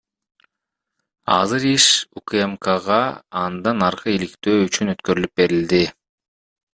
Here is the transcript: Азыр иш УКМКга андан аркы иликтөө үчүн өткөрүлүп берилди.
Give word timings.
Азыр 1.39 1.63
иш 1.75 1.85
УКМКга 2.19 3.01
андан 3.43 3.85
аркы 3.91 4.15
иликтөө 4.17 4.57
үчүн 4.67 4.93
өткөрүлүп 4.95 5.35
берилди. 5.43 5.83